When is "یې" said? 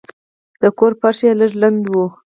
1.25-1.31